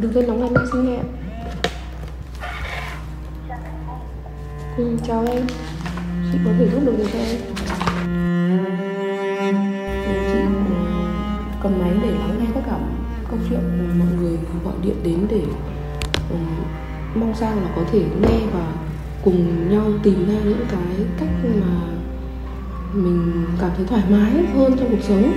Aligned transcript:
đừng 0.00 0.12
dây 0.12 0.26
nóng 0.26 0.40
ngày 0.40 0.50
mai 0.50 0.64
xin 0.72 0.84
nghe. 0.84 0.98
Ừ, 4.76 4.96
chào 5.06 5.24
em. 5.28 5.42
Chị 6.32 6.38
có 6.44 6.50
thể 6.58 6.68
giúp 6.72 6.80
được 6.86 6.94
gì 6.98 7.04
cho 7.12 7.18
em? 7.18 7.36
Chị 10.32 10.38
ừ, 10.38 10.74
cầm 11.62 11.78
máy 11.78 11.90
để 12.02 12.10
lắng 12.10 12.36
nghe 12.40 12.46
tất 12.54 12.60
cả 12.66 12.78
câu 13.30 13.38
chuyện 13.48 13.60
mọi 13.98 14.08
người 14.20 14.38
gọi 14.64 14.74
điện 14.82 14.96
đến 15.04 15.26
để 15.30 15.42
um, 16.30 16.46
mong 17.14 17.34
sao 17.34 17.56
là 17.56 17.68
có 17.76 17.82
thể 17.92 18.00
nghe 18.00 18.38
và 18.52 18.72
cùng 19.24 19.70
nhau 19.70 19.84
tìm 20.02 20.28
ra 20.28 20.34
những 20.44 20.66
cái 20.70 21.06
cách 21.18 21.28
mà 21.60 21.66
mình 22.92 23.46
cảm 23.60 23.70
thấy 23.76 23.86
thoải 23.86 24.02
mái 24.10 24.32
hơn 24.54 24.76
trong 24.78 24.90
cuộc 24.90 25.02
sống 25.02 25.32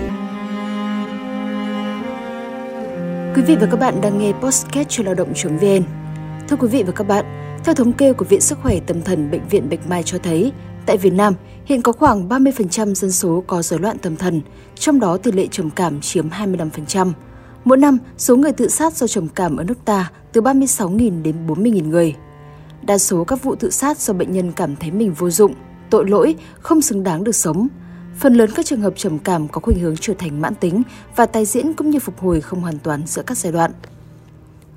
Quý 3.40 3.46
vị 3.46 3.56
và 3.56 3.68
các 3.72 3.80
bạn 3.80 4.02
đang 4.02 4.18
nghe 4.18 4.32
podcast 4.32 4.90
cho 4.90 5.04
lao 5.04 5.14
động.vn. 5.14 5.84
Thưa 6.48 6.56
quý 6.60 6.68
vị 6.68 6.84
và 6.84 6.92
các 6.92 7.08
bạn, 7.08 7.26
theo 7.64 7.76
thống 7.76 7.94
kê 7.94 8.14
của 8.14 8.26
Viện 8.26 8.42
Sức 8.42 8.58
khỏe 8.64 8.80
Tâm 8.80 9.02
thần 9.02 9.32
Bệnh 9.32 9.48
viện 9.50 9.70
Bạch 9.70 9.88
Mai 9.88 10.04
cho 10.04 10.18
thấy, 10.18 10.52
tại 10.86 10.98
Việt 10.98 11.14
Nam 11.14 11.34
hiện 11.66 11.82
có 11.82 11.92
khoảng 11.92 12.30
30% 12.30 12.94
dân 12.94 13.12
số 13.12 13.44
có 13.48 13.62
rối 13.62 13.80
loạn 13.80 13.98
tâm 13.98 14.16
thần, 14.16 14.42
trong 14.76 15.00
đó 15.00 15.18
tỷ 15.18 15.32
lệ 15.32 15.48
trầm 15.52 15.70
cảm 15.70 16.02
chiếm 16.02 16.30
25%. 16.30 17.12
Mỗi 17.66 17.78
năm, 17.78 17.98
số 18.18 18.36
người 18.36 18.52
tự 18.52 18.70
sát 18.70 18.94
do 18.94 19.08
trầm 19.08 19.28
cảm 19.28 19.58
ở 19.58 19.64
nước 19.64 19.86
ta 19.86 20.12
từ 20.32 20.42
36.000 20.42 21.24
đến 21.24 21.36
40.000 21.48 21.90
người. 21.90 22.16
Đa 22.82 22.98
số 22.98 23.24
các 23.24 23.44
vụ 23.44 23.56
tự 23.56 23.70
sát 23.70 23.98
do 23.98 24.14
bệnh 24.14 24.32
nhân 24.32 24.52
cảm 24.52 24.76
thấy 24.76 24.92
mình 24.92 25.14
vô 25.14 25.30
dụng, 25.30 25.54
tội 25.90 26.10
lỗi, 26.10 26.36
không 26.60 26.82
xứng 26.82 27.04
đáng 27.04 27.24
được 27.24 27.36
sống. 27.36 27.68
Phần 28.20 28.34
lớn 28.34 28.50
các 28.56 28.66
trường 28.66 28.82
hợp 28.82 28.94
trầm 28.96 29.20
cảm 29.20 29.48
có 29.48 29.62
khuynh 29.62 29.80
hướng 29.80 29.96
trở 30.02 30.14
thành 30.14 30.42
mãn 30.42 30.56
tính 30.56 30.82
và 31.16 31.26
tái 31.26 31.46
diễn 31.46 31.74
cũng 31.74 31.90
như 31.90 32.00
phục 32.00 32.20
hồi 32.20 32.42
không 32.42 32.62
hoàn 32.62 32.80
toàn 32.80 33.02
giữa 33.06 33.22
các 33.22 33.38
giai 33.38 33.52
đoạn. 33.52 33.72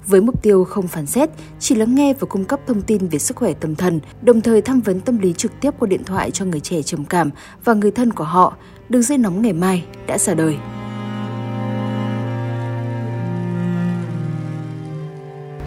Với 0.06 0.20
mục 0.20 0.42
tiêu 0.42 0.64
không 0.64 0.88
phản 0.88 1.06
xét, 1.06 1.30
chỉ 1.58 1.74
lắng 1.74 1.94
nghe 1.94 2.14
và 2.14 2.26
cung 2.26 2.44
cấp 2.44 2.60
thông 2.66 2.82
tin 2.82 3.08
về 3.08 3.18
sức 3.18 3.36
khỏe 3.36 3.52
tâm 3.52 3.74
thần, 3.74 4.00
đồng 4.22 4.40
thời 4.40 4.62
tham 4.62 4.80
vấn 4.80 5.00
tâm 5.00 5.18
lý 5.18 5.32
trực 5.32 5.52
tiếp 5.60 5.70
qua 5.78 5.86
điện 5.86 6.04
thoại 6.04 6.30
cho 6.30 6.44
người 6.44 6.60
trẻ 6.60 6.82
trầm 6.82 7.04
cảm 7.04 7.30
và 7.64 7.74
người 7.74 7.90
thân 7.90 8.12
của 8.12 8.24
họ, 8.24 8.56
đường 8.88 9.02
dây 9.02 9.18
nóng 9.18 9.42
ngày 9.42 9.52
mai 9.52 9.84
đã 10.06 10.18
ra 10.18 10.34
đời. 10.34 10.56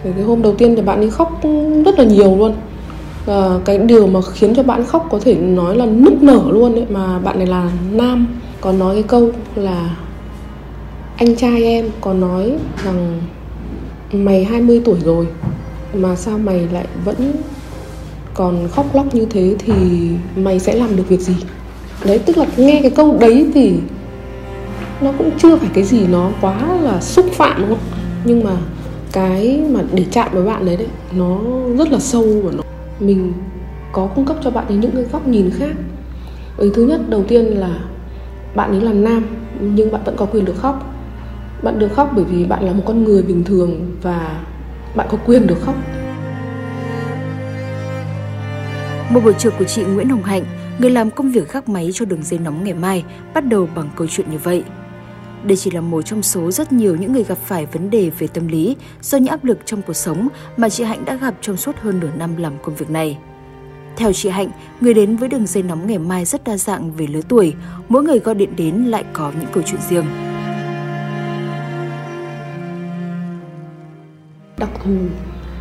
cái 0.02 0.24
hôm 0.24 0.42
đầu 0.42 0.54
tiên 0.54 0.74
thì 0.76 0.82
bạn 0.82 0.98
ấy 0.98 1.10
khóc 1.10 1.40
rất 1.84 1.98
là 1.98 2.04
nhiều 2.04 2.36
luôn 2.36 2.54
à, 3.26 3.58
cái 3.64 3.78
điều 3.78 4.06
mà 4.06 4.20
khiến 4.34 4.54
cho 4.54 4.62
bạn 4.62 4.84
khóc 4.84 5.06
có 5.10 5.18
thể 5.18 5.34
nói 5.34 5.76
là 5.76 5.86
nức 5.86 6.22
nở 6.22 6.42
luôn 6.50 6.74
đấy 6.74 6.86
mà 6.90 7.18
bạn 7.18 7.38
này 7.38 7.46
là 7.46 7.70
nam 7.92 8.26
còn 8.60 8.78
nói 8.78 8.94
cái 8.94 9.02
câu 9.02 9.30
là 9.54 9.96
anh 11.16 11.36
trai 11.36 11.64
em 11.64 11.90
có 12.00 12.12
nói 12.12 12.52
rằng 12.84 13.20
mày 14.12 14.44
20 14.44 14.82
tuổi 14.84 14.98
rồi 15.04 15.26
mà 15.94 16.16
sao 16.16 16.38
mày 16.38 16.68
lại 16.72 16.86
vẫn 17.04 17.32
còn 18.34 18.68
khóc 18.68 18.94
lóc 18.94 19.14
như 19.14 19.26
thế 19.30 19.54
thì 19.58 19.72
mày 20.36 20.58
sẽ 20.58 20.74
làm 20.74 20.96
được 20.96 21.08
việc 21.08 21.20
gì? 21.20 21.34
Đấy 22.04 22.18
tức 22.18 22.38
là 22.38 22.46
nghe 22.56 22.78
cái 22.82 22.90
câu 22.90 23.16
đấy 23.20 23.46
thì 23.54 23.72
nó 25.00 25.12
cũng 25.18 25.30
chưa 25.38 25.56
phải 25.56 25.68
cái 25.74 25.84
gì 25.84 26.06
nó 26.06 26.30
quá 26.40 26.78
là 26.82 27.00
xúc 27.00 27.26
phạm 27.32 27.60
đúng 27.60 27.68
không? 27.68 27.88
Nhưng 28.24 28.44
mà 28.44 28.56
cái 29.12 29.60
mà 29.70 29.80
để 29.92 30.04
chạm 30.10 30.28
với 30.32 30.44
bạn 30.44 30.66
đấy 30.66 30.76
đấy 30.76 30.88
nó 31.12 31.38
rất 31.78 31.92
là 31.92 31.98
sâu 31.98 32.24
và 32.44 32.52
nó 32.56 32.65
mình 33.00 33.32
có 33.92 34.06
cung 34.06 34.24
cấp 34.24 34.36
cho 34.42 34.50
bạn 34.50 34.66
ấy 34.66 34.76
những 34.76 34.90
cái 34.90 35.04
góc 35.12 35.28
nhìn 35.28 35.50
khác. 35.58 35.76
Ừ, 36.56 36.72
thứ 36.74 36.86
nhất 36.86 37.00
đầu 37.08 37.24
tiên 37.28 37.44
là 37.44 37.78
bạn 38.54 38.70
ấy 38.70 38.80
là 38.80 38.92
nam 38.92 39.22
nhưng 39.60 39.92
bạn 39.92 40.00
vẫn 40.04 40.16
có 40.16 40.26
quyền 40.26 40.44
được 40.44 40.56
khóc. 40.56 40.94
Bạn 41.62 41.78
được 41.78 41.88
khóc 41.94 42.12
bởi 42.16 42.24
vì 42.24 42.44
bạn 42.44 42.64
là 42.64 42.72
một 42.72 42.82
con 42.86 43.04
người 43.04 43.22
bình 43.22 43.44
thường 43.44 43.96
và 44.02 44.42
bạn 44.94 45.06
có 45.10 45.18
quyền 45.26 45.46
được 45.46 45.60
khóc. 45.60 45.74
Một 49.10 49.20
buổi 49.24 49.34
trưa 49.38 49.50
của 49.58 49.64
chị 49.64 49.84
Nguyễn 49.84 50.08
Hồng 50.08 50.22
Hạnh, 50.22 50.44
người 50.78 50.90
làm 50.90 51.10
công 51.10 51.30
việc 51.30 51.52
gác 51.52 51.68
máy 51.68 51.90
cho 51.92 52.04
đường 52.04 52.22
dây 52.22 52.38
nóng 52.38 52.64
ngày 52.64 52.74
mai, 52.74 53.04
bắt 53.34 53.44
đầu 53.44 53.68
bằng 53.74 53.88
câu 53.96 54.06
chuyện 54.10 54.30
như 54.30 54.38
vậy. 54.38 54.64
Đây 55.46 55.56
chỉ 55.56 55.70
là 55.70 55.80
một 55.80 56.02
trong 56.02 56.22
số 56.22 56.50
rất 56.50 56.72
nhiều 56.72 56.96
những 56.96 57.12
người 57.12 57.24
gặp 57.24 57.38
phải 57.38 57.66
vấn 57.66 57.90
đề 57.90 58.10
về 58.18 58.26
tâm 58.26 58.48
lý 58.48 58.76
do 59.02 59.18
những 59.18 59.30
áp 59.30 59.44
lực 59.44 59.58
trong 59.64 59.82
cuộc 59.82 59.92
sống 59.92 60.28
mà 60.56 60.68
chị 60.68 60.84
Hạnh 60.84 61.04
đã 61.04 61.14
gặp 61.14 61.34
trong 61.40 61.56
suốt 61.56 61.76
hơn 61.76 62.00
nửa 62.00 62.10
năm 62.18 62.36
làm 62.36 62.52
công 62.62 62.74
việc 62.74 62.90
này. 62.90 63.18
Theo 63.96 64.12
chị 64.12 64.28
Hạnh, 64.28 64.50
người 64.80 64.94
đến 64.94 65.16
với 65.16 65.28
đường 65.28 65.46
dây 65.46 65.62
nóng 65.62 65.86
ngày 65.86 65.98
mai 65.98 66.24
rất 66.24 66.44
đa 66.44 66.56
dạng 66.56 66.92
về 66.92 67.06
lứa 67.06 67.20
tuổi, 67.28 67.54
mỗi 67.88 68.02
người 68.02 68.18
gọi 68.18 68.34
điện 68.34 68.56
đến 68.56 68.84
lại 68.84 69.04
có 69.12 69.32
những 69.40 69.50
câu 69.52 69.62
chuyện 69.66 69.80
riêng. 69.88 70.04
đặc 74.58 74.70
thù 74.84 74.90
ừ, 74.90 75.08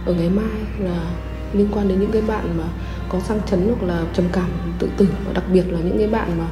ở 0.06 0.13
ngày 0.13 0.29
mai 0.29 0.45
là 0.79 1.12
liên 1.53 1.68
quan 1.72 1.88
đến 1.88 2.00
những 2.00 2.12
cái 2.12 2.22
bạn 2.22 2.57
mà 2.57 2.63
có 3.09 3.19
sang 3.19 3.40
chấn 3.45 3.68
hoặc 3.68 3.88
là 3.88 4.06
trầm 4.13 4.25
cảm 4.34 4.50
tự 4.79 4.90
tử 4.97 5.07
và 5.25 5.34
đặc 5.34 5.44
biệt 5.53 5.63
là 5.69 5.79
những 5.79 5.97
cái 5.97 6.07
bạn 6.07 6.38
mà 6.38 6.47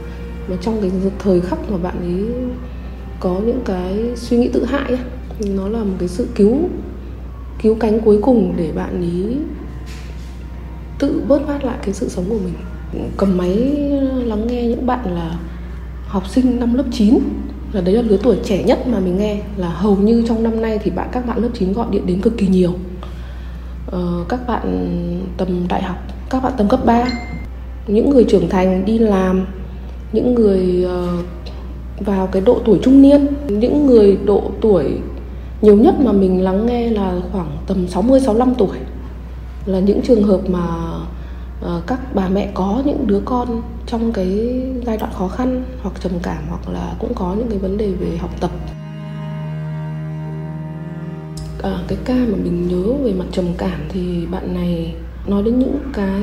mà 0.48 0.56
trong 0.62 0.82
cái 0.82 0.92
thời 1.20 1.42
khắc 1.42 1.60
mà 1.70 1.78
bạn 1.78 2.00
ấy 2.00 2.26
có 3.24 3.40
những 3.46 3.62
cái 3.66 4.12
suy 4.16 4.38
nghĩ 4.38 4.48
tự 4.48 4.66
hại 4.66 4.90
ấy, 4.90 5.00
nó 5.40 5.68
là 5.68 5.80
một 5.80 5.96
cái 6.00 6.08
sự 6.08 6.28
cứu 6.36 6.58
cứu 7.62 7.76
cánh 7.80 8.02
cuối 8.02 8.20
cùng 8.22 8.54
để 8.58 8.72
bạn 8.76 9.02
ý 9.02 9.38
tự 11.00 11.22
bớt 11.28 11.48
phát 11.48 11.64
lại 11.64 11.78
cái 11.84 11.94
sự 11.94 12.10
sống 12.10 12.26
của 12.30 12.40
mình. 12.44 12.54
Cầm 13.18 13.38
máy 13.38 13.56
lắng 14.26 14.48
nghe 14.48 14.68
những 14.68 14.86
bạn 14.86 15.16
là 15.16 15.40
học 16.08 16.28
sinh 16.28 16.60
năm 16.60 16.74
lớp 16.74 16.84
9 16.92 17.20
là 17.72 17.82
đấy 17.82 17.96
là 17.96 18.02
lứa 18.02 18.18
tuổi 18.24 18.38
trẻ 18.44 18.64
nhất 18.64 18.88
mà 18.88 19.00
mình 19.00 19.18
nghe 19.18 19.42
là 19.58 19.70
hầu 19.70 19.96
như 19.96 20.24
trong 20.28 20.44
năm 20.44 20.62
nay 20.62 20.80
thì 20.84 20.92
bạn 20.92 21.10
các 21.12 21.28
bạn 21.28 21.38
lớp 21.38 21.50
9 21.54 21.74
gọi 21.74 21.88
điện 21.92 22.06
đến 22.06 22.22
cực 22.22 22.38
kỳ 22.38 22.48
nhiều. 22.48 22.74
Ờ, 23.88 24.26
các 24.30 24.48
bạn 24.48 24.98
tầm 25.38 25.68
đại 25.68 25.84
học 25.84 25.98
các 26.30 26.44
bạn 26.44 26.54
tầm 26.58 26.68
cấp 26.68 26.86
3 26.86 27.08
những 27.88 28.10
người 28.10 28.24
trưởng 28.24 28.50
thành 28.50 28.86
đi 28.86 29.00
làm 29.00 29.46
những 30.14 30.36
người 30.36 30.86
uh, 30.86 31.26
vào 32.00 32.28
cái 32.28 32.42
độ 32.42 32.60
tuổi 32.66 32.80
trung 32.84 33.02
niên. 33.02 33.28
Những 33.48 33.86
người 33.86 34.18
độ 34.26 34.52
tuổi 34.62 34.98
nhiều 35.62 35.78
nhất 35.78 35.96
mà 36.00 36.12
mình 36.12 36.44
lắng 36.44 36.66
nghe 36.66 36.90
là 36.90 37.20
khoảng 37.32 37.58
tầm 37.68 37.88
60 37.88 38.20
65 38.20 38.56
tuổi. 38.56 38.78
Là 39.66 39.80
những 39.80 40.02
trường 40.02 40.24
hợp 40.24 40.42
mà 40.50 40.68
uh, 41.62 41.88
các 41.88 42.16
bà 42.16 42.30
mẹ 42.30 42.52
có 42.54 42.82
những 42.86 43.08
đứa 43.08 43.22
con 43.26 43.62
trong 43.88 44.14
cái 44.14 44.62
giai 44.86 44.98
đoạn 44.98 45.12
khó 45.18 45.28
khăn 45.28 45.64
hoặc 45.82 46.02
trầm 46.02 46.12
cảm 46.24 46.44
hoặc 46.50 46.70
là 46.70 46.96
cũng 47.00 47.14
có 47.14 47.36
những 47.38 47.50
cái 47.50 47.58
vấn 47.58 47.78
đề 47.78 47.92
về 47.92 48.18
học 48.18 48.30
tập. 48.40 48.52
À, 51.64 51.80
cái 51.88 51.98
ca 52.06 52.14
mà 52.14 52.38
mình 52.44 52.68
nhớ 52.68 52.94
về 53.04 53.14
mặt 53.14 53.26
trầm 53.32 53.46
cảm 53.58 53.80
thì 53.90 54.26
bạn 54.26 54.54
này 54.54 54.96
nói 55.28 55.44
đến 55.44 55.60
những 55.60 55.80
cái 55.94 56.22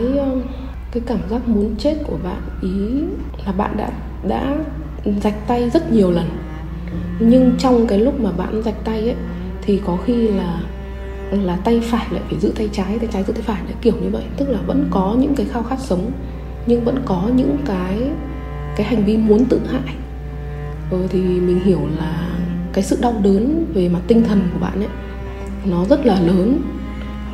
cái 0.92 1.02
cảm 1.06 1.18
giác 1.30 1.48
muốn 1.48 1.74
chết 1.78 1.96
của 2.06 2.16
bạn. 2.24 2.42
Ý 2.62 3.02
là 3.46 3.52
bạn 3.52 3.76
đã 3.76 3.90
đã 4.28 4.56
rạch 5.04 5.46
tay 5.46 5.70
rất 5.70 5.92
nhiều 5.92 6.10
lần. 6.10 6.28
Nhưng 7.18 7.52
trong 7.58 7.86
cái 7.86 7.98
lúc 7.98 8.20
mà 8.20 8.30
bạn 8.32 8.62
rạch 8.62 8.84
tay 8.84 9.00
ấy 9.00 9.16
thì 9.62 9.80
có 9.86 9.96
khi 9.96 10.28
là 10.28 10.60
là 11.30 11.56
tay 11.56 11.80
phải 11.84 12.06
lại 12.10 12.22
phải 12.30 12.38
giữ 12.38 12.52
tay 12.56 12.68
trái 12.72 12.98
tay 12.98 13.08
trái 13.12 13.24
giữ 13.24 13.32
tay 13.32 13.42
phải 13.42 13.62
lại 13.64 13.74
kiểu 13.82 13.94
như 14.02 14.08
vậy. 14.10 14.22
Tức 14.36 14.48
là 14.48 14.58
vẫn 14.66 14.88
có 14.90 15.16
những 15.18 15.34
cái 15.34 15.46
khao 15.52 15.62
khát 15.62 15.80
sống 15.80 16.10
nhưng 16.66 16.84
vẫn 16.84 17.02
có 17.04 17.22
những 17.34 17.56
cái 17.66 17.98
cái 18.76 18.86
hành 18.86 19.04
vi 19.04 19.16
muốn 19.16 19.44
tự 19.44 19.60
hại. 19.72 19.94
Ừ, 20.90 20.98
thì 21.08 21.20
mình 21.20 21.60
hiểu 21.64 21.80
là 21.98 22.28
cái 22.72 22.84
sự 22.84 22.98
đau 23.00 23.14
đớn 23.22 23.64
về 23.74 23.88
mặt 23.88 24.00
tinh 24.06 24.24
thần 24.24 24.40
của 24.52 24.58
bạn 24.60 24.80
ấy 24.80 24.88
nó 25.64 25.84
rất 25.84 26.06
là 26.06 26.20
lớn. 26.20 26.62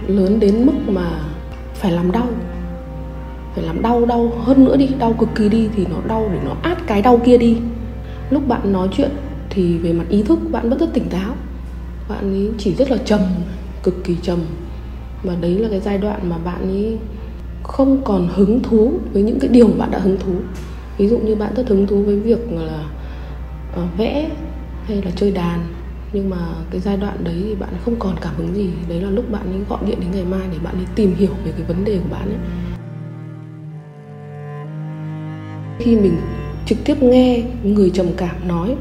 Lớn 0.07 0.41
đến 0.41 0.67
mức 0.67 0.73
mà 0.89 1.11
phải 1.75 1.93
làm 1.93 2.13
đau. 2.13 2.29
Phải 3.55 3.65
làm 3.65 3.83
đau 3.83 4.07
đau 4.07 4.33
hơn 4.43 4.65
nữa 4.65 4.77
đi 4.77 4.89
đau 4.99 5.13
cực 5.13 5.29
kỳ 5.35 5.49
đi 5.49 5.69
thì 5.77 5.87
nó 5.91 5.97
đau 6.09 6.29
để 6.33 6.39
nó 6.45 6.53
áp 6.63 6.76
cái 6.87 7.03
đau 7.03 7.21
kia 7.25 7.39
đi. 7.39 7.57
Lúc 8.31 8.49
bạn 8.49 8.73
nói 8.73 8.89
chuyện 8.93 9.11
thì 9.51 9.79
về 9.79 9.93
mặt 9.93 10.05
ý 10.09 10.23
thức 10.23 10.39
bạn 10.51 10.71
vẫn 10.71 10.79
rất 10.79 10.93
tỉnh 10.93 11.09
táo. 11.09 11.35
Bạn 12.09 12.33
ấy 12.33 12.51
chỉ 12.59 12.75
rất 12.75 12.91
là 12.91 12.97
trầm 12.97 13.21
cực 13.83 14.05
kỳ 14.05 14.17
trầm. 14.23 14.39
Và 15.23 15.35
đấy 15.41 15.55
là 15.59 15.69
cái 15.69 15.81
giai 15.81 15.99
đoạn 15.99 16.21
mà 16.31 16.39
bạn 16.39 16.61
ấy 16.61 16.99
không 17.63 18.03
còn 18.05 18.29
hứng 18.35 18.63
thú 18.63 18.93
với 19.13 19.23
những 19.23 19.41
cái 19.41 19.49
điều 19.49 19.69
bạn 19.79 19.91
đã 19.91 19.99
hứng 19.99 20.17
thú. 20.21 20.33
Ví 20.99 21.09
dụ 21.09 21.19
như 21.19 21.35
bạn 21.35 21.55
rất 21.57 21.69
hứng 21.69 21.87
thú 21.87 22.03
với 22.03 22.21
việc 22.21 22.53
là 22.53 22.85
uh, 23.83 23.99
vẽ 23.99 24.31
hay 24.85 25.03
là 25.03 25.11
chơi 25.17 25.31
đàn. 25.31 25.61
Nhưng 26.13 26.31
mà 26.31 26.37
cái 26.71 26.81
giai 26.81 26.97
đoạn 26.97 27.25
đấy 27.25 27.43
thì 27.45 27.55
bạn 27.55 27.71
không 27.85 27.97
còn 27.99 28.17
cảm 28.21 28.35
hứng 28.37 28.55
gì. 28.55 28.71
Đấy 28.89 29.01
là 29.01 29.11
lúc 29.11 29.31
bạn 29.31 29.43
ấy 29.53 29.61
gọi 29.69 29.79
điện 29.87 29.99
đến 30.01 30.11
ngày 30.13 30.25
mai 30.25 30.49
để 30.53 30.59
bạn 30.65 30.75
ấy 30.75 30.87
tìm 30.95 31.15
hiểu 31.15 31.33
về 31.45 31.53
cái 31.53 31.63
vấn 31.63 31.85
đề 31.85 31.99
của 31.99 32.09
bạn 32.11 32.29
ấy. 32.29 32.39
Khi 35.79 35.97
mình 35.97 36.19
trực 36.67 36.79
tiếp 36.85 37.03
nghe 37.03 37.43
người 37.63 37.91
trầm 37.91 38.07
cảm 38.17 38.49
nói 38.49 38.77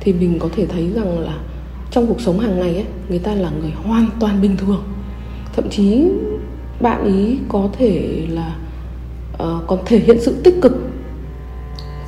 thì 0.00 0.12
mình 0.12 0.38
có 0.38 0.48
thể 0.56 0.66
thấy 0.66 0.90
rằng 0.94 1.18
là 1.18 1.38
trong 1.90 2.06
cuộc 2.06 2.20
sống 2.20 2.38
hàng 2.38 2.60
ngày 2.60 2.74
ấy 2.74 2.84
người 3.08 3.18
ta 3.18 3.34
là 3.34 3.50
người 3.60 3.70
hoàn 3.70 4.06
toàn 4.20 4.42
bình 4.42 4.56
thường. 4.56 4.82
Thậm 5.56 5.70
chí 5.70 6.04
bạn 6.80 7.04
ý 7.04 7.38
có 7.48 7.68
thể 7.78 8.22
là 8.28 8.56
uh, 9.34 9.66
còn 9.66 9.78
thể 9.86 9.98
hiện 9.98 10.20
sự 10.20 10.34
tích 10.44 10.54
cực 10.62 10.72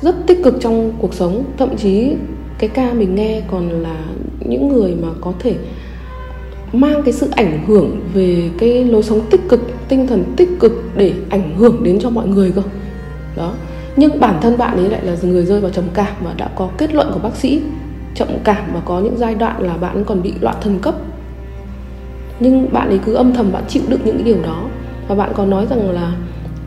rất 0.01 0.15
tích 0.27 0.39
cực 0.43 0.55
trong 0.61 0.93
cuộc 0.99 1.13
sống. 1.13 1.43
Thậm 1.57 1.77
chí 1.77 2.13
cái 2.59 2.69
ca 2.69 2.93
mình 2.93 3.15
nghe 3.15 3.41
còn 3.51 3.69
là 3.69 4.05
những 4.39 4.67
người 4.67 4.95
mà 5.01 5.07
có 5.21 5.33
thể 5.39 5.55
mang 6.73 7.03
cái 7.03 7.13
sự 7.13 7.29
ảnh 7.35 7.65
hưởng 7.67 7.99
về 8.13 8.49
cái 8.57 8.85
lối 8.85 9.03
sống 9.03 9.21
tích 9.29 9.41
cực 9.49 9.61
tinh 9.87 10.07
thần 10.07 10.23
tích 10.35 10.49
cực 10.59 10.71
để 10.97 11.13
ảnh 11.29 11.55
hưởng 11.57 11.83
đến 11.83 11.99
cho 11.99 12.09
mọi 12.09 12.27
người 12.27 12.51
cơ. 12.51 12.61
Đó 13.35 13.53
nhưng 13.97 14.19
bản 14.19 14.37
thân 14.41 14.57
bạn 14.57 14.77
ấy 14.77 14.89
lại 14.89 15.01
là 15.03 15.15
người 15.21 15.45
rơi 15.45 15.61
vào 15.61 15.71
trầm 15.71 15.85
cảm 15.93 16.13
và 16.23 16.33
đã 16.37 16.49
có 16.55 16.69
kết 16.77 16.95
luận 16.95 17.11
của 17.13 17.19
bác 17.19 17.35
sĩ. 17.35 17.61
Trầm 18.15 18.27
cảm 18.43 18.63
và 18.73 18.79
có 18.85 18.99
những 18.99 19.17
giai 19.17 19.35
đoạn 19.35 19.61
là 19.61 19.77
bạn 19.77 20.03
còn 20.03 20.21
bị 20.21 20.33
loạn 20.41 20.55
thần 20.61 20.79
cấp. 20.79 20.95
Nhưng 22.39 22.73
bạn 22.73 22.89
ấy 22.89 22.99
cứ 23.05 23.13
âm 23.13 23.33
thầm 23.33 23.51
bạn 23.51 23.63
chịu 23.67 23.83
đựng 23.87 24.01
những 24.05 24.23
điều 24.23 24.43
đó. 24.43 24.63
Và 25.07 25.15
bạn 25.15 25.31
còn 25.35 25.49
nói 25.49 25.65
rằng 25.69 25.89
là 25.89 26.15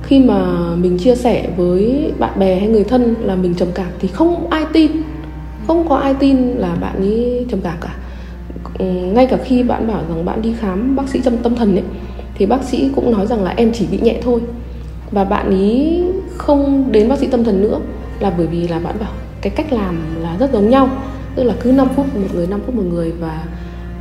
khi 0.02 0.18
mà 0.18 0.46
mình 0.76 0.98
chia 0.98 1.14
sẻ 1.14 1.50
với 1.56 2.12
bạn 2.18 2.38
bè 2.38 2.58
hay 2.58 2.68
người 2.68 2.84
thân 2.84 3.14
là 3.20 3.34
mình 3.34 3.54
trầm 3.54 3.68
cảm 3.74 3.90
thì 3.98 4.08
không 4.08 4.50
ai 4.50 4.64
tin. 4.72 4.90
Không 5.66 5.88
có 5.88 5.96
ai 5.96 6.14
tin 6.14 6.36
là 6.38 6.76
bạn 6.80 6.96
ấy 6.96 7.46
trầm 7.50 7.60
cảm 7.60 7.76
cả. 7.80 7.94
Ngay 8.84 9.26
cả 9.26 9.36
khi 9.44 9.62
bạn 9.62 9.88
bảo 9.88 10.02
rằng 10.08 10.24
bạn 10.24 10.42
đi 10.42 10.54
khám 10.60 10.96
bác 10.96 11.08
sĩ 11.08 11.20
trong 11.24 11.36
tâm 11.36 11.54
thần 11.54 11.76
ấy, 11.76 11.84
thì 12.34 12.46
bác 12.46 12.64
sĩ 12.64 12.90
cũng 12.94 13.12
nói 13.12 13.26
rằng 13.26 13.44
là 13.44 13.54
em 13.56 13.72
chỉ 13.72 13.86
bị 13.90 13.98
nhẹ 14.02 14.20
thôi 14.22 14.40
và 15.12 15.24
bạn 15.24 15.50
ấy 15.50 16.04
không 16.36 16.92
đến 16.92 17.08
bác 17.08 17.18
sĩ 17.18 17.26
tâm 17.26 17.44
thần 17.44 17.62
nữa 17.62 17.80
là 18.20 18.30
bởi 18.30 18.46
vì 18.46 18.68
là 18.68 18.78
bạn 18.78 18.94
bảo 19.00 19.12
cái 19.40 19.52
cách 19.56 19.72
làm 19.72 19.98
là 20.22 20.36
rất 20.40 20.52
giống 20.52 20.70
nhau. 20.70 20.88
Tức 21.34 21.42
là 21.42 21.54
cứ 21.60 21.72
5 21.72 21.88
phút 21.96 22.06
một 22.16 22.28
người 22.34 22.46
5 22.46 22.60
phút 22.66 22.74
một 22.74 22.84
người 22.90 23.12
và 23.12 23.44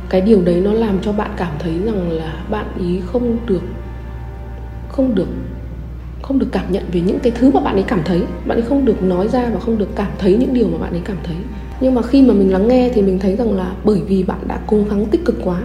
cái 0.08 0.20
điều 0.20 0.42
đấy 0.42 0.60
nó 0.64 0.72
làm 0.72 0.98
cho 1.02 1.12
bạn 1.12 1.30
cảm 1.36 1.52
thấy 1.58 1.72
rằng 1.84 2.12
là 2.12 2.34
bạn 2.50 2.66
ý 2.80 3.00
không 3.06 3.36
được 3.46 3.62
không 4.88 5.14
được 5.14 5.28
không 6.22 6.38
được 6.38 6.48
cảm 6.52 6.64
nhận 6.72 6.84
về 6.92 7.00
những 7.00 7.18
cái 7.18 7.32
thứ 7.38 7.50
mà 7.50 7.60
bạn 7.60 7.74
ấy 7.74 7.82
cảm 7.82 8.00
thấy. 8.04 8.22
Bạn 8.46 8.58
ấy 8.58 8.62
không 8.62 8.84
được 8.84 9.02
nói 9.02 9.28
ra 9.28 9.50
và 9.54 9.60
không 9.60 9.78
được 9.78 9.88
cảm 9.96 10.10
thấy 10.18 10.36
những 10.36 10.54
điều 10.54 10.68
mà 10.68 10.78
bạn 10.78 10.92
ấy 10.92 11.00
cảm 11.04 11.16
thấy. 11.22 11.36
Nhưng 11.80 11.94
mà 11.94 12.02
khi 12.02 12.22
mà 12.22 12.34
mình 12.34 12.52
lắng 12.52 12.68
nghe 12.68 12.90
thì 12.94 13.02
mình 13.02 13.18
thấy 13.18 13.36
rằng 13.36 13.56
là 13.56 13.72
bởi 13.84 14.00
vì 14.08 14.22
bạn 14.22 14.38
đã 14.48 14.58
cố 14.66 14.78
gắng 14.90 15.06
tích 15.06 15.24
cực 15.24 15.36
quá, 15.44 15.62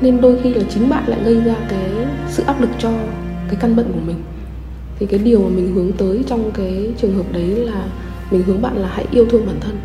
nên 0.00 0.20
đôi 0.20 0.38
khi 0.42 0.54
là 0.54 0.62
chính 0.70 0.88
bạn 0.88 1.02
lại 1.06 1.20
gây 1.24 1.40
ra 1.40 1.54
cái 1.68 1.90
sự 2.28 2.42
áp 2.46 2.60
lực 2.60 2.70
cho 2.78 2.90
cái 3.54 3.60
căn 3.60 3.76
bệnh 3.76 3.92
của 3.92 4.00
mình. 4.06 4.16
Thì 4.98 5.06
cái 5.06 5.18
điều 5.18 5.42
mà 5.42 5.48
mình 5.48 5.74
hướng 5.74 5.92
tới 5.92 6.24
trong 6.26 6.50
cái 6.52 6.92
trường 6.98 7.14
hợp 7.14 7.32
đấy 7.32 7.46
là 7.46 7.86
mình 8.30 8.42
hướng 8.42 8.62
bạn 8.62 8.76
là 8.76 8.88
hãy 8.88 9.06
yêu 9.10 9.26
thương 9.30 9.46
bản 9.46 9.56
thân. 9.60 9.76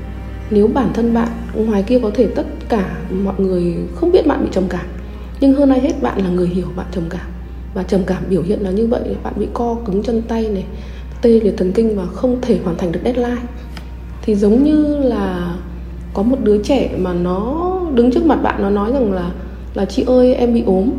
Nếu 0.50 0.68
bản 0.68 0.90
thân 0.94 1.14
bạn, 1.14 1.28
ngoài 1.54 1.84
kia 1.84 2.00
có 2.00 2.12
thể 2.14 2.28
tất 2.28 2.46
cả 2.70 2.98
mọi 3.24 3.34
người 3.38 3.76
không 3.96 4.12
biết 4.12 4.28
bạn 4.28 4.44
bị 4.44 4.50
trầm 4.52 4.64
cảm, 4.70 4.86
nhưng 5.40 5.54
hơn 5.54 5.70
ai 5.70 5.80
hết 5.80 6.02
bạn 6.02 6.24
là 6.24 6.30
người 6.30 6.48
hiểu 6.48 6.68
bạn 6.76 6.86
trầm 6.92 7.04
cảm. 7.10 7.28
Và 7.74 7.84
trầm 7.84 8.02
cảm 8.08 8.24
biểu 8.30 8.42
hiện 8.42 8.60
là 8.60 8.72
như 8.72 8.88
vậy, 8.88 9.02
bạn 9.24 9.34
bị 9.38 9.48
co 9.54 9.76
cứng 9.86 10.04
chân 10.04 10.22
tay 10.22 10.50
này, 10.50 10.66
tê 11.22 11.40
liệt 11.40 11.58
thần 11.58 11.72
kinh 11.72 11.96
và 11.96 12.06
không 12.06 12.38
thể 12.42 12.60
hoàn 12.64 12.78
thành 12.78 12.92
được 12.92 13.00
deadline. 13.04 13.42
Thì 14.22 14.36
giống 14.36 14.64
như 14.64 14.98
là 14.98 15.56
có 16.14 16.24
một 16.24 16.38
đứa 16.44 16.64
trẻ 16.64 16.90
mà 16.98 17.14
nó 17.14 17.76
đứng 17.94 18.12
trước 18.12 18.26
mặt 18.26 18.40
bạn, 18.44 18.62
nó 18.62 18.70
nói 18.70 18.92
rằng 18.94 19.14
là 19.14 19.32
là 19.74 19.86
chị 19.86 20.04
ơi, 20.08 20.34
em 20.34 20.54
bị 20.54 20.64
ốm. 20.66 20.90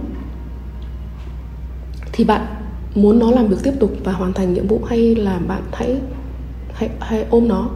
Thì 2.12 2.24
bạn 2.24 2.46
muốn 2.94 3.18
nó 3.18 3.30
làm 3.30 3.48
việc 3.48 3.56
tiếp 3.62 3.72
tục 3.80 3.92
và 4.04 4.12
hoàn 4.12 4.32
thành 4.32 4.54
nhiệm 4.54 4.66
vụ 4.66 4.80
hay 4.84 5.14
là 5.14 5.38
bạn 5.48 5.62
hãy 5.72 5.96
hãy 6.74 6.90
hãy 7.00 7.26
ôm 7.30 7.48
nó? 7.48 7.68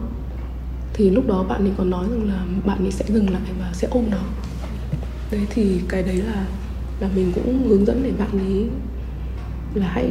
Thì 0.93 1.11
lúc 1.11 1.26
đó 1.26 1.43
bạn 1.43 1.64
ấy 1.64 1.72
còn 1.76 1.90
nói 1.90 2.06
rằng 2.11 2.28
là 2.28 2.44
bạn 2.66 2.78
ấy 2.78 2.93
sẽ 2.93 3.05
dừng 3.08 3.31
lại 3.31 3.43
và 3.61 3.70
sẽ 3.72 3.88
ôm 3.90 4.05
nó. 4.11 4.19
Đấy 5.31 5.40
thì 5.50 5.81
cái 5.88 6.02
đấy 6.02 6.16
là 6.16 6.46
là 7.00 7.08
mình 7.16 7.32
cũng 7.34 7.69
hướng 7.69 7.87
dẫn 7.87 8.00
để 8.02 8.12
bạn 8.19 8.38
ấy 8.38 8.66
là 9.75 9.88
hãy 9.88 10.11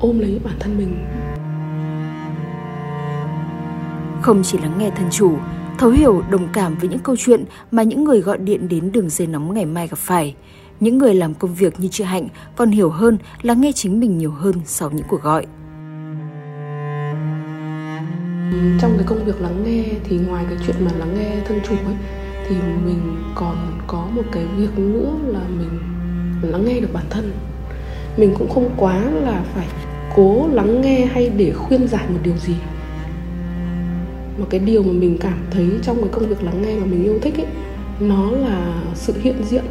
ôm 0.00 0.18
lấy 0.18 0.40
bản 0.44 0.54
thân 0.60 0.78
mình. 0.78 0.96
Không 4.22 4.42
chỉ 4.44 4.58
lắng 4.58 4.74
nghe 4.78 4.90
thân 4.90 5.06
chủ, 5.10 5.36
thấu 5.78 5.90
hiểu, 5.90 6.22
đồng 6.30 6.48
cảm 6.52 6.78
với 6.78 6.88
những 6.88 6.98
câu 6.98 7.16
chuyện 7.18 7.44
mà 7.70 7.82
những 7.82 8.04
người 8.04 8.20
gọi 8.20 8.38
điện 8.38 8.68
đến 8.68 8.92
đường 8.92 9.10
dây 9.10 9.26
nóng 9.26 9.54
ngày 9.54 9.66
mai 9.66 9.88
gặp 9.88 9.98
phải 9.98 10.34
những 10.80 10.98
người 10.98 11.14
làm 11.14 11.34
công 11.34 11.54
việc 11.54 11.80
như 11.80 11.88
chị 11.88 12.04
Hạnh 12.04 12.28
còn 12.56 12.70
hiểu 12.70 12.90
hơn 12.90 13.18
là 13.42 13.54
nghe 13.54 13.72
chính 13.72 14.00
mình 14.00 14.18
nhiều 14.18 14.30
hơn 14.30 14.54
sau 14.64 14.90
những 14.90 15.06
cuộc 15.08 15.22
gọi. 15.22 15.46
Trong 18.80 18.92
cái 18.96 19.06
công 19.06 19.24
việc 19.24 19.40
lắng 19.40 19.64
nghe 19.64 19.84
thì 20.04 20.18
ngoài 20.18 20.44
cái 20.48 20.58
chuyện 20.66 20.76
mà 20.84 20.90
lắng 20.98 21.14
nghe 21.18 21.40
thân 21.48 21.60
chủ 21.68 21.74
ấy, 21.86 21.94
thì 22.48 22.56
mình 22.84 23.16
còn 23.34 23.80
có 23.86 24.08
một 24.14 24.22
cái 24.32 24.46
việc 24.56 24.78
nữa 24.78 25.14
là 25.26 25.40
mình 25.58 25.78
lắng 26.42 26.64
nghe 26.64 26.80
được 26.80 26.92
bản 26.92 27.04
thân. 27.10 27.32
Mình 28.16 28.34
cũng 28.38 28.48
không 28.48 28.70
quá 28.76 29.00
là 29.10 29.42
phải 29.54 29.66
cố 30.16 30.48
lắng 30.52 30.80
nghe 30.80 31.06
hay 31.06 31.30
để 31.36 31.52
khuyên 31.52 31.88
giải 31.88 32.04
một 32.08 32.18
điều 32.22 32.36
gì 32.36 32.54
mà 34.38 34.46
cái 34.50 34.60
điều 34.60 34.82
mà 34.82 34.92
mình 34.92 35.18
cảm 35.20 35.38
thấy 35.50 35.66
trong 35.82 35.96
cái 35.96 36.08
công 36.12 36.28
việc 36.28 36.42
lắng 36.42 36.62
nghe 36.62 36.76
mà 36.76 36.86
mình 36.86 37.04
yêu 37.04 37.18
thích 37.22 37.36
ấy, 37.36 37.46
nó 38.00 38.30
là 38.30 38.82
sự 38.94 39.14
hiện 39.22 39.44
diện 39.44 39.64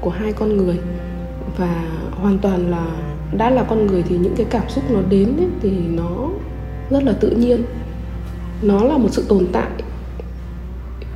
của 0.00 0.10
hai 0.10 0.32
con 0.32 0.56
người. 0.56 0.76
Và 1.58 1.84
hoàn 2.10 2.38
toàn 2.38 2.70
là 2.70 2.86
đã 3.36 3.50
là 3.50 3.62
con 3.62 3.86
người 3.86 4.02
thì 4.02 4.16
những 4.18 4.34
cái 4.36 4.46
cảm 4.50 4.68
xúc 4.68 4.84
nó 4.90 5.00
đến 5.08 5.36
ấy, 5.36 5.48
thì 5.62 5.70
nó 5.70 6.28
rất 6.90 7.04
là 7.04 7.12
tự 7.12 7.30
nhiên. 7.30 7.62
Nó 8.62 8.84
là 8.84 8.98
một 8.98 9.08
sự 9.10 9.24
tồn 9.28 9.46
tại 9.52 9.70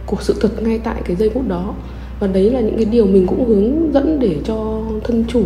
của 0.06 0.16
sự 0.20 0.34
thật 0.40 0.62
ngay 0.62 0.80
tại 0.84 1.02
cái 1.04 1.16
giây 1.16 1.30
phút 1.30 1.48
đó. 1.48 1.74
Và 2.20 2.26
đấy 2.26 2.50
là 2.50 2.60
những 2.60 2.76
cái 2.76 2.84
điều 2.84 3.06
mình 3.06 3.26
cũng 3.26 3.48
hướng 3.48 3.92
dẫn 3.92 4.20
để 4.20 4.36
cho 4.44 4.82
thân 5.04 5.24
chủ 5.28 5.44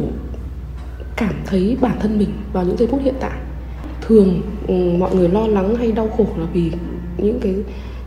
cảm 1.17 1.35
thấy 1.47 1.77
bản 1.81 1.97
thân 2.01 2.19
mình 2.19 2.29
vào 2.53 2.65
những 2.65 2.77
giây 2.77 2.89
phút 2.89 3.01
hiện 3.03 3.15
tại. 3.21 3.39
Thường 4.01 4.41
ừ, 4.69 4.75
mọi 4.99 5.15
người 5.15 5.29
lo 5.29 5.47
lắng 5.47 5.77
hay 5.77 5.93
đau 5.93 6.09
khổ 6.17 6.27
là 6.37 6.47
vì 6.53 6.73
những 7.19 7.41
cái 7.41 7.55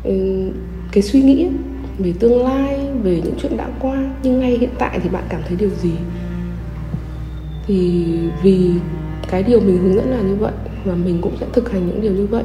ừ, 0.03 0.49
cái 0.91 1.03
suy 1.03 1.21
nghĩ 1.21 1.43
ấy, 1.43 1.51
về 1.99 2.13
tương 2.19 2.43
lai, 2.43 2.89
về 3.03 3.21
những 3.23 3.33
chuyện 3.41 3.57
đã 3.57 3.67
qua, 3.79 4.09
nhưng 4.23 4.39
ngay 4.39 4.57
hiện 4.57 4.69
tại 4.77 4.99
thì 5.03 5.09
bạn 5.09 5.23
cảm 5.29 5.41
thấy 5.47 5.57
điều 5.57 5.69
gì? 5.69 5.91
Thì 7.67 8.05
vì 8.43 8.71
cái 9.29 9.43
điều 9.43 9.59
mình 9.59 9.77
hướng 9.77 9.95
dẫn 9.95 10.09
là 10.09 10.21
như 10.21 10.35
vậy, 10.35 10.53
và 10.85 10.95
mình 10.95 11.21
cũng 11.21 11.37
sẽ 11.39 11.45
thực 11.53 11.71
hành 11.71 11.87
những 11.87 12.01
điều 12.01 12.11
như 12.11 12.27
vậy. 12.27 12.43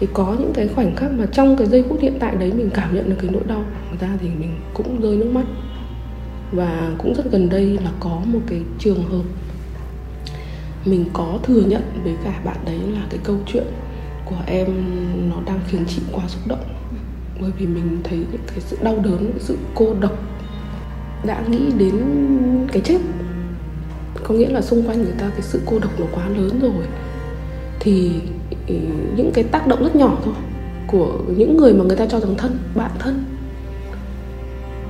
Thì 0.00 0.06
có 0.12 0.36
những 0.38 0.52
cái 0.54 0.68
khoảnh 0.68 0.96
khắc 0.96 1.12
mà 1.12 1.26
trong 1.32 1.56
cái 1.56 1.66
giây 1.66 1.84
phút 1.88 2.00
hiện 2.00 2.16
tại 2.20 2.36
đấy 2.36 2.52
mình 2.52 2.70
cảm 2.74 2.94
nhận 2.94 3.10
được 3.10 3.16
cái 3.20 3.30
nỗi 3.30 3.42
đau 3.46 3.58
của 3.58 3.88
người 3.88 3.98
ta 3.98 4.08
thì 4.20 4.28
mình 4.28 4.56
cũng 4.74 5.00
rơi 5.00 5.16
nước 5.16 5.30
mắt. 5.32 5.44
Và 6.52 6.94
cũng 6.98 7.14
rất 7.14 7.30
gần 7.30 7.48
đây 7.48 7.78
là 7.84 7.90
có 8.00 8.20
một 8.26 8.40
cái 8.46 8.60
trường 8.78 9.04
hợp 9.04 9.22
mình 10.84 11.04
có 11.12 11.38
thừa 11.42 11.60
nhận 11.60 11.82
với 12.04 12.14
cả 12.24 12.40
bạn 12.44 12.56
đấy 12.64 12.78
là 12.94 13.00
cái 13.10 13.20
câu 13.24 13.36
chuyện 13.46 13.64
của 14.24 14.36
em 14.46 14.66
nó 15.30 15.36
đang 15.46 15.60
khiến 15.68 15.84
chị 15.88 16.02
quá 16.12 16.24
xúc 16.28 16.42
động 16.46 16.64
bởi 17.40 17.50
vì 17.58 17.66
mình 17.66 17.98
thấy 18.04 18.18
những 18.18 18.40
cái 18.46 18.60
sự 18.60 18.76
đau 18.82 18.98
đớn, 19.04 19.32
sự 19.38 19.56
cô 19.74 19.94
độc 20.00 20.18
đã 21.24 21.42
nghĩ 21.48 21.72
đến 21.78 22.04
cái 22.72 22.82
chết. 22.84 22.98
Có 24.24 24.34
nghĩa 24.34 24.48
là 24.48 24.62
xung 24.62 24.88
quanh 24.88 25.02
người 25.02 25.14
ta 25.18 25.30
cái 25.30 25.42
sự 25.42 25.60
cô 25.66 25.78
độc 25.78 26.00
nó 26.00 26.06
quá 26.12 26.28
lớn 26.28 26.60
rồi. 26.62 26.86
Thì 27.80 28.12
ừ, 28.66 28.74
những 29.16 29.30
cái 29.34 29.44
tác 29.44 29.66
động 29.66 29.82
rất 29.82 29.96
nhỏ 29.96 30.18
thôi 30.24 30.34
của 30.86 31.12
những 31.36 31.56
người 31.56 31.74
mà 31.74 31.84
người 31.84 31.96
ta 31.96 32.06
cho 32.06 32.20
rằng 32.20 32.34
thân, 32.38 32.58
bạn 32.74 32.90
thân. 32.98 33.24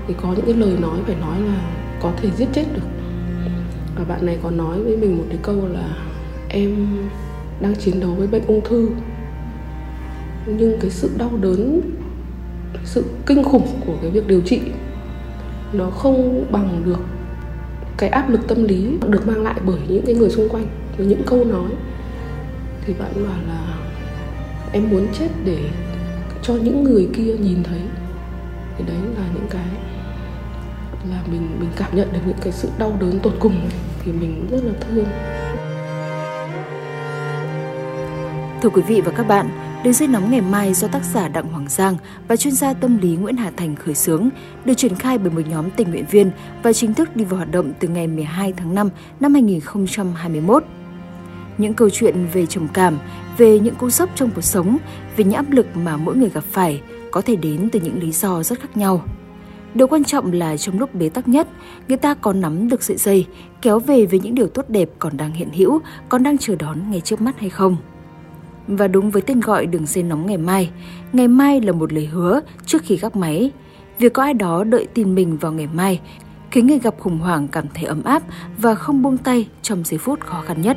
Thì 0.06 0.14
có 0.22 0.32
những 0.36 0.44
cái 0.44 0.54
lời 0.54 0.76
nói 0.80 0.98
phải 1.06 1.16
nói 1.20 1.40
là 1.40 1.60
có 2.02 2.12
thể 2.16 2.28
giết 2.36 2.48
chết 2.52 2.64
được. 2.74 2.88
Và 3.96 4.04
bạn 4.04 4.26
này 4.26 4.38
còn 4.42 4.56
nói 4.56 4.82
với 4.82 4.96
mình 4.96 5.16
một 5.16 5.24
cái 5.28 5.38
câu 5.42 5.68
là 5.68 5.96
em 6.48 6.86
đang 7.60 7.74
chiến 7.74 8.00
đấu 8.00 8.10
với 8.10 8.26
bệnh 8.26 8.46
ung 8.46 8.60
thư. 8.64 8.88
Nhưng 10.46 10.78
cái 10.80 10.90
sự 10.90 11.10
đau 11.18 11.30
đớn 11.40 11.80
sự 12.84 13.04
kinh 13.26 13.44
khủng 13.44 13.66
của 13.86 13.94
cái 14.02 14.10
việc 14.10 14.26
điều 14.26 14.40
trị 14.40 14.60
nó 15.72 15.90
không 15.90 16.44
bằng 16.50 16.82
được 16.84 16.98
cái 17.96 18.08
áp 18.08 18.28
lực 18.28 18.48
tâm 18.48 18.64
lý 18.64 18.98
được 19.08 19.26
mang 19.26 19.42
lại 19.42 19.54
bởi 19.66 19.80
những 19.88 20.06
cái 20.06 20.14
người 20.14 20.30
xung 20.30 20.48
quanh 20.48 20.66
với 20.96 21.06
những 21.06 21.22
câu 21.26 21.44
nói. 21.44 21.70
Thì 22.84 22.94
bạn 22.98 23.12
bảo 23.14 23.38
là 23.48 23.78
em 24.72 24.90
muốn 24.90 25.06
chết 25.12 25.28
để 25.44 25.58
cho 26.42 26.54
những 26.54 26.84
người 26.84 27.08
kia 27.14 27.36
nhìn 27.36 27.62
thấy. 27.62 27.80
Thì 28.78 28.84
đấy 28.88 28.96
là 29.16 29.24
những 29.34 29.46
cái 29.50 29.66
là 31.10 31.22
mình 31.30 31.48
mình 31.60 31.68
cảm 31.76 31.96
nhận 31.96 32.12
được 32.12 32.18
những 32.26 32.36
cái 32.40 32.52
sự 32.52 32.68
đau 32.78 32.92
đớn 33.00 33.20
tột 33.20 33.32
cùng 33.38 33.68
thì 34.04 34.12
mình 34.12 34.46
rất 34.50 34.64
là 34.64 34.72
thương. 34.80 35.06
Thưa 38.62 38.68
quý 38.68 38.82
vị 38.82 39.00
và 39.00 39.12
các 39.12 39.28
bạn, 39.28 39.48
Đường 39.86 39.94
dây 39.94 40.08
nóng 40.08 40.30
ngày 40.30 40.40
mai 40.40 40.74
do 40.74 40.88
tác 40.88 41.04
giả 41.04 41.28
Đặng 41.28 41.48
Hoàng 41.48 41.68
Giang 41.68 41.96
và 42.28 42.36
chuyên 42.36 42.54
gia 42.54 42.72
tâm 42.72 42.98
lý 42.98 43.16
Nguyễn 43.16 43.36
Hà 43.36 43.50
Thành 43.56 43.76
khởi 43.76 43.94
xướng, 43.94 44.28
được 44.64 44.74
triển 44.76 44.94
khai 44.94 45.18
bởi 45.18 45.30
một 45.30 45.40
nhóm 45.48 45.70
tình 45.70 45.90
nguyện 45.90 46.04
viên 46.10 46.30
và 46.62 46.72
chính 46.72 46.94
thức 46.94 47.16
đi 47.16 47.24
vào 47.24 47.36
hoạt 47.36 47.50
động 47.50 47.72
từ 47.80 47.88
ngày 47.88 48.06
12 48.06 48.52
tháng 48.56 48.74
5 48.74 48.90
năm 49.20 49.34
2021. 49.34 50.64
Những 51.58 51.74
câu 51.74 51.90
chuyện 51.90 52.26
về 52.32 52.46
trầm 52.46 52.68
cảm, 52.72 52.98
về 53.38 53.58
những 53.58 53.74
cú 53.74 53.90
sốc 53.90 54.10
trong 54.14 54.30
cuộc 54.34 54.44
sống, 54.44 54.78
về 55.16 55.24
những 55.24 55.34
áp 55.34 55.50
lực 55.50 55.66
mà 55.76 55.96
mỗi 55.96 56.16
người 56.16 56.30
gặp 56.34 56.44
phải 56.50 56.82
có 57.10 57.20
thể 57.20 57.36
đến 57.36 57.68
từ 57.72 57.80
những 57.80 58.00
lý 58.00 58.12
do 58.12 58.42
rất 58.42 58.60
khác 58.60 58.76
nhau. 58.76 59.04
Điều 59.74 59.86
quan 59.86 60.04
trọng 60.04 60.32
là 60.32 60.56
trong 60.56 60.78
lúc 60.78 60.94
bế 60.94 61.08
tắc 61.08 61.28
nhất, 61.28 61.48
người 61.88 61.98
ta 61.98 62.14
có 62.14 62.32
nắm 62.32 62.68
được 62.68 62.82
sợi 62.82 62.96
dây, 62.96 63.26
kéo 63.62 63.78
về 63.78 64.06
với 64.06 64.20
những 64.20 64.34
điều 64.34 64.48
tốt 64.48 64.64
đẹp 64.68 64.88
còn 64.98 65.16
đang 65.16 65.32
hiện 65.32 65.50
hữu, 65.52 65.80
còn 66.08 66.22
đang 66.22 66.38
chờ 66.38 66.56
đón 66.58 66.90
ngay 66.90 67.00
trước 67.00 67.20
mắt 67.20 67.40
hay 67.40 67.50
không. 67.50 67.76
Và 68.66 68.88
đúng 68.88 69.10
với 69.10 69.22
tên 69.22 69.40
gọi 69.40 69.66
đường 69.66 69.86
dây 69.86 70.04
nóng 70.04 70.26
ngày 70.26 70.36
mai, 70.36 70.70
ngày 71.12 71.28
mai 71.28 71.60
là 71.60 71.72
một 71.72 71.92
lời 71.92 72.06
hứa 72.06 72.40
trước 72.66 72.82
khi 72.82 72.96
gác 72.96 73.16
máy. 73.16 73.50
Việc 73.98 74.12
có 74.12 74.22
ai 74.22 74.34
đó 74.34 74.64
đợi 74.64 74.86
tin 74.94 75.14
mình 75.14 75.36
vào 75.36 75.52
ngày 75.52 75.68
mai, 75.72 76.00
khiến 76.50 76.66
người 76.66 76.78
gặp 76.78 76.94
khủng 76.98 77.18
hoảng 77.18 77.48
cảm 77.48 77.64
thấy 77.74 77.84
ấm 77.84 78.02
áp 78.04 78.22
và 78.58 78.74
không 78.74 79.02
buông 79.02 79.18
tay 79.18 79.48
trong 79.62 79.84
giây 79.84 79.98
phút 79.98 80.20
khó 80.20 80.40
khăn 80.40 80.62
nhất. 80.62 80.76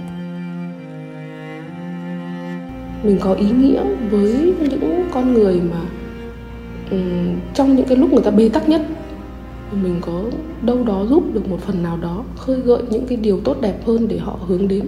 Mình 3.03 3.17
có 3.21 3.33
ý 3.33 3.49
nghĩa 3.49 3.83
với 4.11 4.53
những 4.59 5.03
con 5.11 5.33
người 5.33 5.61
mà 5.61 5.81
um, 6.91 7.35
trong 7.53 7.75
những 7.75 7.85
cái 7.85 7.97
lúc 7.97 8.13
người 8.13 8.23
ta 8.23 8.31
bế 8.31 8.49
tắc 8.49 8.69
nhất 8.69 8.81
mình 9.71 9.95
có 10.01 10.23
đâu 10.61 10.83
đó 10.83 11.05
giúp 11.05 11.23
được 11.33 11.49
một 11.49 11.59
phần 11.59 11.83
nào 11.83 11.97
đó 11.97 12.23
khơi 12.37 12.59
gợi 12.59 12.81
những 12.89 13.07
cái 13.07 13.17
điều 13.17 13.39
tốt 13.39 13.57
đẹp 13.61 13.85
hơn 13.85 14.07
để 14.07 14.17
họ 14.17 14.39
hướng 14.47 14.67
đến 14.67 14.85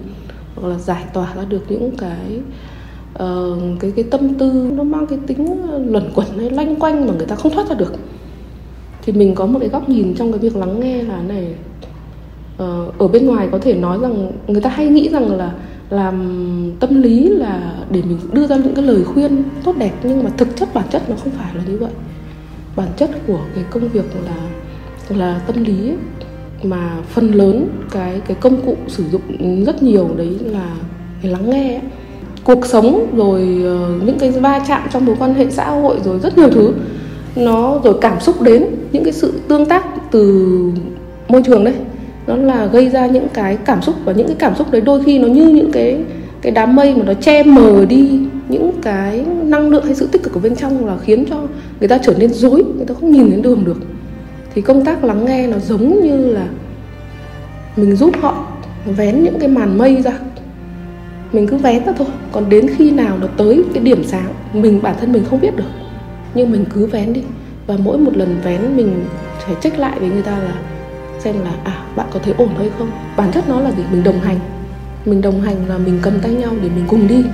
hoặc 0.54 0.68
là 0.68 0.78
giải 0.78 1.04
tỏa 1.12 1.34
ra 1.34 1.44
được 1.44 1.62
những 1.68 1.90
cái 1.98 2.40
uh, 3.14 3.80
cái 3.80 3.92
cái 3.96 4.04
tâm 4.10 4.34
tư 4.34 4.70
nó 4.74 4.82
mang 4.82 5.06
cái 5.06 5.18
tính 5.26 5.62
ờ, 5.70 5.78
luẩn 5.86 6.10
quẩn 6.14 6.26
hay 6.38 6.50
lanh 6.50 6.76
quanh 6.76 7.06
mà 7.06 7.14
người 7.14 7.26
ta 7.26 7.36
không 7.36 7.52
thoát 7.52 7.68
ra 7.68 7.74
được 7.74 7.92
thì 9.02 9.12
mình 9.12 9.34
có 9.34 9.46
một 9.46 9.58
cái 9.58 9.68
góc 9.68 9.88
nhìn 9.88 10.14
trong 10.14 10.32
cái 10.32 10.38
việc 10.38 10.56
lắng 10.56 10.80
nghe 10.80 11.02
là 11.02 11.22
này 11.22 11.54
uh, 12.54 12.98
ở 12.98 13.08
bên 13.08 13.26
ngoài 13.26 13.48
có 13.52 13.58
thể 13.58 13.74
nói 13.74 13.98
rằng 13.98 14.32
người 14.46 14.60
ta 14.60 14.70
hay 14.70 14.86
nghĩ 14.86 15.08
rằng 15.08 15.36
là 15.36 15.52
làm 15.90 16.72
tâm 16.80 17.02
lý 17.02 17.28
là 17.28 17.74
để 17.90 18.02
mình 18.02 18.18
đưa 18.32 18.46
ra 18.46 18.56
những 18.56 18.74
cái 18.74 18.84
lời 18.84 19.04
khuyên 19.04 19.42
tốt 19.64 19.76
đẹp 19.78 19.92
nhưng 20.02 20.24
mà 20.24 20.30
thực 20.36 20.56
chất 20.56 20.74
bản 20.74 20.84
chất 20.90 21.02
nó 21.10 21.16
không 21.16 21.32
phải 21.32 21.54
là 21.54 21.62
như 21.66 21.78
vậy 21.78 21.90
bản 22.76 22.88
chất 22.96 23.10
của 23.26 23.40
cái 23.54 23.64
công 23.70 23.88
việc 23.88 24.04
là 24.26 24.36
là 25.16 25.40
tâm 25.46 25.64
lý 25.64 25.88
ấy, 25.88 25.96
mà 26.62 26.96
phần 27.08 27.34
lớn 27.34 27.68
cái 27.90 28.20
cái 28.26 28.36
công 28.40 28.66
cụ 28.66 28.76
sử 28.88 29.04
dụng 29.08 29.22
rất 29.64 29.82
nhiều 29.82 30.08
đấy 30.16 30.36
là 30.40 30.76
cái 31.22 31.32
lắng 31.32 31.50
nghe 31.50 31.74
ấy 31.74 31.82
cuộc 32.44 32.66
sống 32.66 33.06
rồi 33.16 33.62
ờ, 33.64 33.88
những 34.04 34.18
cái 34.18 34.30
va 34.30 34.60
chạm 34.68 34.82
trong 34.92 35.06
mối 35.06 35.16
quan 35.18 35.34
hệ 35.34 35.50
xã 35.50 35.70
hội 35.70 35.96
rồi 36.04 36.18
rất 36.18 36.38
nhiều 36.38 36.50
thứ. 36.50 36.72
Nó 37.36 37.80
rồi 37.84 37.94
cảm 38.00 38.20
xúc 38.20 38.42
đến 38.42 38.64
những 38.92 39.04
cái 39.04 39.12
sự 39.12 39.32
tương 39.48 39.66
tác 39.66 39.84
từ 40.10 40.48
môi 41.28 41.42
trường 41.42 41.64
đấy. 41.64 41.74
Nó 42.26 42.36
là 42.36 42.66
gây 42.66 42.88
ra 42.88 43.06
những 43.06 43.28
cái 43.34 43.58
cảm 43.64 43.82
xúc 43.82 43.94
và 44.04 44.12
những 44.12 44.26
cái 44.26 44.36
cảm 44.38 44.54
xúc 44.54 44.70
đấy 44.70 44.80
đôi 44.80 45.02
khi 45.04 45.18
nó 45.18 45.28
như 45.28 45.48
những 45.48 45.72
cái 45.72 45.98
cái 46.42 46.52
đám 46.52 46.76
mây 46.76 46.94
mà 46.94 47.04
nó 47.04 47.14
che 47.14 47.42
mờ 47.42 47.84
đi 47.88 48.20
những 48.48 48.72
cái 48.82 49.24
năng 49.42 49.70
lượng 49.70 49.84
hay 49.84 49.94
sự 49.94 50.06
tích 50.06 50.22
cực 50.22 50.34
ở 50.34 50.40
bên 50.40 50.56
trong 50.56 50.86
là 50.86 50.96
khiến 51.04 51.24
cho 51.30 51.36
người 51.80 51.88
ta 51.88 51.98
trở 51.98 52.14
nên 52.18 52.32
dối 52.32 52.64
người 52.76 52.86
ta 52.86 52.94
không 52.94 53.12
nhìn 53.12 53.30
đến 53.30 53.42
đường 53.42 53.64
được. 53.64 53.76
Thì 54.54 54.62
công 54.62 54.84
tác 54.84 55.04
lắng 55.04 55.24
nghe 55.24 55.46
nó 55.46 55.58
giống 55.58 56.02
như 56.02 56.32
là 56.32 56.46
mình 57.76 57.96
giúp 57.96 58.10
họ 58.20 58.46
vén 58.96 59.24
những 59.24 59.38
cái 59.38 59.48
màn 59.48 59.78
mây 59.78 60.02
ra 60.04 60.12
mình 61.32 61.46
cứ 61.46 61.56
vén 61.56 61.84
ra 61.84 61.92
thôi. 61.98 62.06
Còn 62.32 62.48
đến 62.48 62.66
khi 62.76 62.90
nào 62.90 63.18
nó 63.20 63.26
tới 63.26 63.64
cái 63.74 63.82
điểm 63.82 64.04
sáng 64.04 64.34
mình, 64.52 64.82
bản 64.82 64.96
thân 65.00 65.12
mình 65.12 65.24
không 65.30 65.40
biết 65.40 65.56
được. 65.56 65.70
Nhưng 66.34 66.52
mình 66.52 66.64
cứ 66.74 66.86
vén 66.86 67.12
đi. 67.12 67.22
Và 67.66 67.76
mỗi 67.84 67.98
một 67.98 68.16
lần 68.16 68.40
vén, 68.44 68.76
mình 68.76 69.04
phải 69.38 69.54
check 69.60 69.78
lại 69.78 70.00
với 70.00 70.08
người 70.08 70.22
ta 70.22 70.38
là 70.38 70.54
xem 71.18 71.34
là 71.44 71.52
à 71.64 71.84
bạn 71.96 72.06
có 72.12 72.18
thấy 72.18 72.34
ổn 72.38 72.48
hay 72.58 72.70
không? 72.78 72.90
Bản 73.16 73.32
chất 73.32 73.48
nó 73.48 73.60
là 73.60 73.70
gì? 73.70 73.82
Mình 73.92 74.04
đồng 74.04 74.20
hành. 74.20 74.38
Mình 75.04 75.20
đồng 75.20 75.40
hành 75.40 75.68
là 75.68 75.78
mình 75.78 75.98
cầm 76.02 76.20
tay 76.22 76.34
nhau 76.34 76.52
để 76.62 76.68
mình 76.68 76.84
cùng 76.88 77.08
đi. 77.08 77.24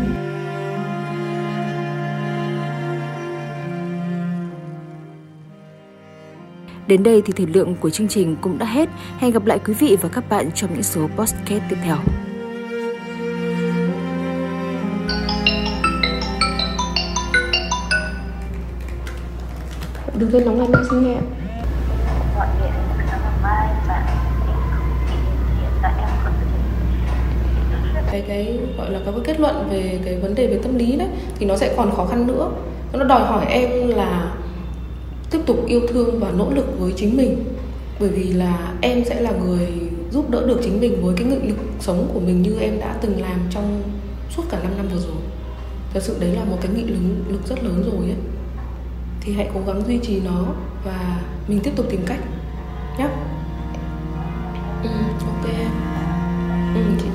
Đến 6.86 7.02
đây 7.02 7.22
thì 7.26 7.32
thời 7.36 7.46
lượng 7.46 7.74
của 7.80 7.90
chương 7.90 8.08
trình 8.08 8.36
cũng 8.40 8.58
đã 8.58 8.66
hết. 8.66 8.88
Hẹn 9.18 9.30
gặp 9.30 9.46
lại 9.46 9.58
quý 9.66 9.74
vị 9.74 9.96
và 10.00 10.08
các 10.08 10.28
bạn 10.28 10.50
trong 10.54 10.70
những 10.72 10.82
số 10.82 11.08
podcast 11.16 11.62
tiếp 11.68 11.76
theo. 11.84 11.96
Đừng 20.18 20.30
quên 20.30 20.42
lắng 20.42 20.58
nghe 20.58 20.68
mai 20.68 20.82
xin 20.90 21.02
nghe 21.02 21.14
gọi 22.36 22.46
điện 22.60 22.70
ngày 22.98 23.06
mai 23.42 23.68
còn 23.84 24.02
cái 28.10 28.24
cái 28.28 28.58
gọi 28.78 28.90
là 28.90 29.00
cái 29.04 29.14
kết 29.24 29.40
luận 29.40 29.68
về 29.70 30.00
cái 30.04 30.16
vấn 30.16 30.34
đề 30.34 30.46
về 30.46 30.60
tâm 30.62 30.78
lý 30.78 30.96
đấy 30.96 31.08
thì 31.38 31.46
nó 31.46 31.56
sẽ 31.56 31.74
còn 31.76 31.96
khó 31.96 32.06
khăn 32.06 32.26
nữa. 32.26 32.50
Nó 32.92 33.04
đòi 33.04 33.20
hỏi 33.20 33.46
em 33.46 33.88
là 33.88 34.32
tiếp 35.30 35.38
tục 35.46 35.66
yêu 35.66 35.80
thương 35.88 36.20
và 36.20 36.30
nỗ 36.30 36.50
lực 36.50 36.78
với 36.78 36.92
chính 36.96 37.16
mình. 37.16 37.44
Bởi 38.00 38.08
vì 38.08 38.32
là 38.32 38.72
em 38.80 39.04
sẽ 39.04 39.20
là 39.20 39.30
người 39.30 39.68
giúp 40.10 40.30
đỡ 40.30 40.46
được 40.46 40.60
chính 40.62 40.80
mình 40.80 41.02
với 41.02 41.14
cái 41.16 41.26
nghị 41.26 41.48
lực 41.48 41.58
sống 41.80 42.10
của 42.14 42.20
mình 42.20 42.42
như 42.42 42.58
em 42.60 42.80
đã 42.80 42.94
từng 43.00 43.20
làm 43.20 43.40
trong 43.50 43.82
suốt 44.30 44.42
cả 44.50 44.58
5 44.62 44.72
năm 44.76 44.88
vừa 44.92 45.00
rồi. 45.00 45.16
Thật 45.94 46.02
sự 46.02 46.16
đấy 46.20 46.30
là 46.30 46.44
một 46.44 46.56
cái 46.60 46.70
nghị 46.74 46.84
lực, 46.84 46.98
lực 47.28 47.46
rất 47.46 47.64
lớn 47.64 47.90
rồi 47.92 48.04
ấy 48.04 48.16
thì 49.28 49.34
hãy 49.34 49.50
cố 49.54 49.60
gắng 49.66 49.82
duy 49.86 49.98
trì 50.02 50.20
nó 50.20 50.44
và 50.84 51.20
mình 51.48 51.60
tiếp 51.64 51.72
tục 51.76 51.86
tìm 51.90 52.00
cách 52.06 52.18
nhé. 52.98 53.08
Ừ, 54.82 54.90
ok 55.26 55.44
em. 55.58 55.70
Ừ, 56.74 56.80
em 57.04 57.07